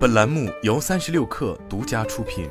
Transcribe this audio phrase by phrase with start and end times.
[0.00, 2.48] 本栏目由三十六氪独家出品。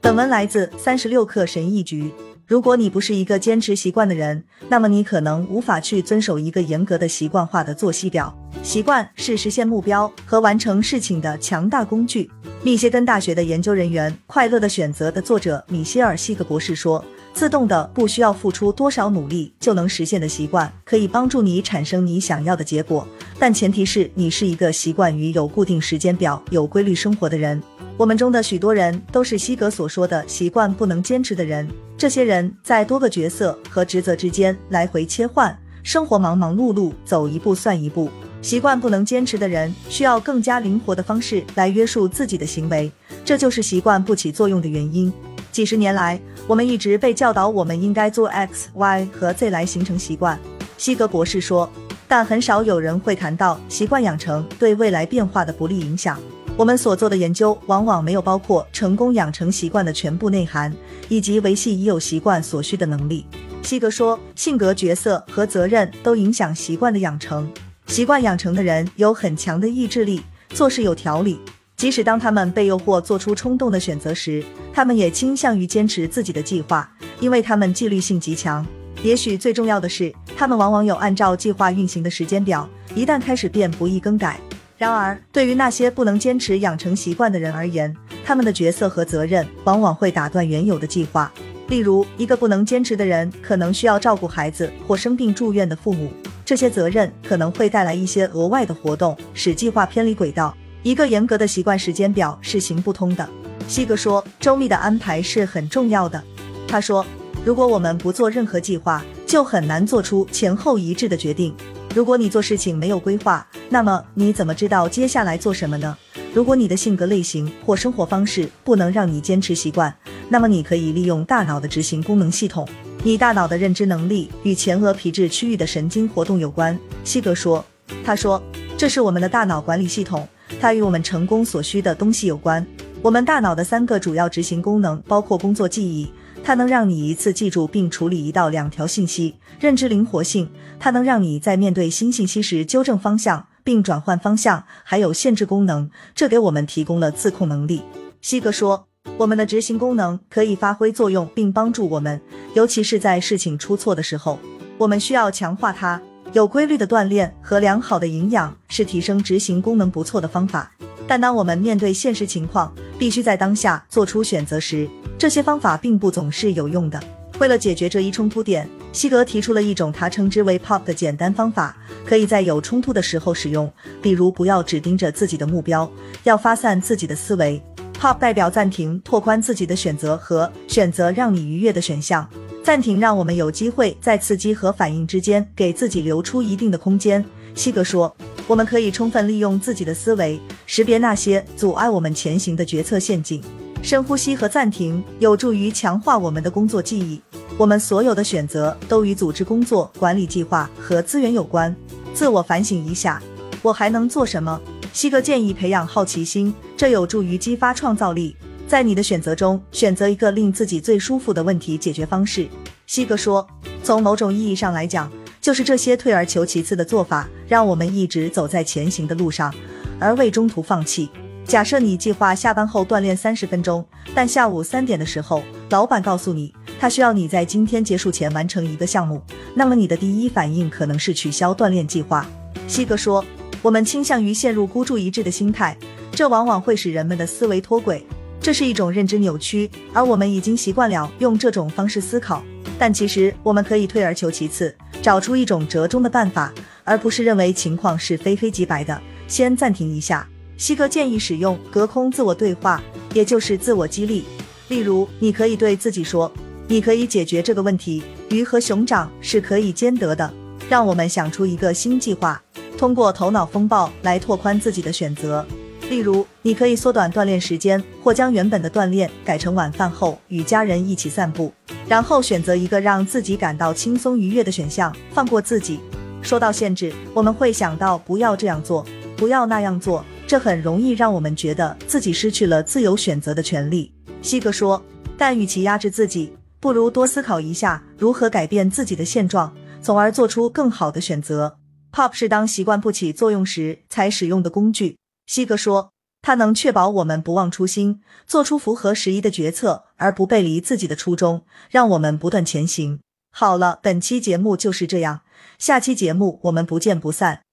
[0.00, 2.12] 本文来自三十六氪神译局。
[2.48, 8.36] 如果你不是一个坚持习惯的人，那么你可能无法去遵守一个严格的习惯化的作息表。
[8.64, 12.28] 习惯是实现目标和完成事情的强大工具。
[12.64, 17.04] 密歇根大学的研究人员《快乐的选择》的作者米歇尔·西格博士说
[17.36, 23.06] ：“自动的、不需要付出多少努力就能实现的习惯，可以帮助你产生你想要的结果，
[23.38, 27.62] 但前提是你是一个习惯于有固定时间表、有规律生活的人。”
[27.98, 31.68] 我们中的许多人都是西格所说的习惯不能坚持的人。
[31.98, 38.08] 这些人在多个角色和职责之间来回切换，生活忙忙碌碌，走一步算一步。
[38.40, 42.90] 习惯不能坚持的人需要更加灵活的方式来约束自己的行为，
[43.26, 45.12] 这就是习惯不起作用的原因。
[45.56, 50.38] 几十年来，我们一直被教导我们应该做 X、Y 和 Z 来形成习惯。
[50.76, 51.66] 西格博士说，
[52.06, 56.20] 但很少有人会谈到习惯养成对未来变化的不利影响。
[56.58, 60.70] 我们所做的研究往往没有包括成功养成习惯的全部内涵，
[61.08, 63.24] 以及维系已有习惯所需的能力。
[63.62, 67.50] 西格说，性格、角色和责任都影响习惯的养成。
[67.86, 70.20] 习惯养成的人有很强的意志力，
[70.50, 71.40] 做事有条理。
[71.76, 78.66] 即使当他们被诱惑做出冲动的选择时，他们也倾向于坚持自己的计划，因为他们纪律性极强。
[79.02, 84.40] 也许最重要的是，他们往往有按照计划运行的时间表，一旦开始便不易更改。
[84.78, 91.30] 然而，对于那些不能坚持养成习惯的人而言，他们的角色和责任往往会打断原有的计划。
[91.68, 96.10] 例如，一个不能坚持的人可能需要照顾孩子或生病住院的父母，
[96.42, 100.56] 这些责任可能会带来一些额外的活动，使计划偏离轨道。
[100.86, 103.28] 一个严格的习惯时间表是行不通的。
[103.66, 106.22] 西格说，周密的安排是很重要的。
[106.68, 107.04] 他说，
[107.44, 111.52] 如果我们不做任何计划，就很难做出前后一致的决定。
[111.92, 115.98] 如果你做事情没有规划，那么你怎么知道接下来做什么呢？
[116.32, 119.92] 如果你的性格类型或生活方式不能让你坚持习惯，
[120.28, 122.64] 那么你可以利用大脑的执行功能系统。
[123.02, 126.78] 你大脑的认知能力与前额皮质区域的神经活动有关。
[127.02, 127.64] 西格说
[128.06, 128.40] ：“他说
[128.76, 130.28] 这是我们的大脑管理系统，
[130.60, 132.66] 它与我们成功所需的东西有关。
[133.02, 136.10] 我们大脑的三个主要执行功能包括工作记忆。”
[136.44, 140.46] 它能让你一次记住并处理一到两条信息，认知灵活性；
[140.78, 147.82] 它能让你在面对新信息时纠正方向并转换方向，还有限制功能，这给我们提供了自控能力。
[148.20, 148.86] 西格说，
[149.16, 152.20] 我们的执行功能可以发挥作用并帮助我们，
[152.54, 154.38] 尤其是在事情出错的时候，
[154.78, 156.00] 我们需要强化它。
[156.36, 160.70] 有规律的锻炼和良好的营养是提升执行功能不错的方法，
[161.08, 164.86] 但当我们面对现实情况，必须在当下做出选择时。
[165.16, 167.02] 这些方法并不总是有用的。
[167.38, 171.74] 为了解决这一冲突点，西格提出了一种他称之为 “pop” 的简单方法，
[172.04, 173.72] 可以在有冲突的时候使用。
[174.02, 175.90] 比如，不要只盯着自己的目标，
[176.24, 177.58] 要发散自己的思维。
[177.98, 182.28] pop 代表暂停，拓宽自己的选择和选择让你愉悦的选项。
[182.66, 187.24] 暂停让我们有机会在刺激和反应之间给自己留出一定的空间。
[187.54, 188.12] 西格说，
[188.48, 193.40] 我们可以充分利用自己的思维，识别那些阻碍我们前行的决策陷阱。
[193.82, 197.22] 深呼吸和暂停有助于强化我们的工作记忆。
[197.56, 201.72] 我们所有的选择都与组织工作、管理计划和资源有关。
[202.14, 203.22] 自我反省一下，
[203.62, 204.60] 我还能做什么？
[204.92, 208.34] 西格建议培养好奇心，这有助于激发创造力。
[208.68, 212.48] 在你的选择中，选择一个令自己最舒服的问题解决方式。
[212.86, 213.46] 西格说，
[213.84, 215.10] 从某种意义上来讲，
[215.40, 219.54] 就是这些退而求其次的做法，让我们一直走在前行的路上，
[220.00, 221.08] 而未中途放弃。
[221.44, 229.22] 假设你计划下班后锻炼三十分钟，但下午三点的时候，老板告诉你他需要你在今天结束前完成一个项目，
[229.54, 232.26] 那么你的第一反应可能是取消锻炼计划。
[232.66, 233.24] 西格说，
[233.62, 235.76] 我们倾向于陷入孤注一掷的心态，
[236.10, 238.04] 这往往会使人们的思维脱轨，
[238.46, 242.44] 这是一种认知扭曲，而我们已经习惯了用这种方式思考。
[242.78, 246.54] 但其实我们可以退而求其次，找出一种折中的办法，
[246.84, 249.02] 而不是认为情况是非黑即白的。
[249.26, 250.24] 先暂停一下。
[250.56, 252.80] 西格建议使用隔空自我对话，
[253.12, 254.24] 也就是自我激励。
[254.68, 256.30] 例如，你可以对自己说
[256.68, 260.32] ：“你可以解决这个问题，鱼和熊掌是可以兼得的。”
[260.70, 262.40] 让我们想出一个新计划，
[262.78, 265.44] 通过头脑风暴来拓宽自己的选择。
[265.88, 271.52] 例如，你可以缩短锻炼时间，或将原本的锻炼改成晚饭后与家人一起散步，
[271.86, 275.78] 然后选择一个让自己感到轻松愉悦的选项，放过自己。
[276.22, 278.84] 说到限制，我们会想到不要这样做，
[279.16, 280.04] 不要那样做。
[280.26, 283.92] 这很容易让我们觉得自己失去了自由选择的权利。
[284.22, 284.82] 西格说
[285.16, 291.58] ：“但与其压制自己，不如多思考一下如何改变自己的现状，从而做出更好的选择。”
[291.94, 294.96] Pop 是当习惯不起作用时才使用的工具。
[295.26, 295.92] 西哥说，
[296.22, 303.00] 他能确保我们不忘初心，做出符合时宜的决策，而不背离自己的初衷，让我们不断前行。
[303.30, 305.20] 好了，本期节目就是这样，
[305.58, 307.45] 下期节目我们不见不散。